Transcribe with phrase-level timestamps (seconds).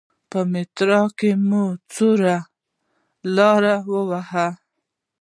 [0.29, 2.09] په میترو کې مو څه
[3.35, 4.47] لاره و وهله.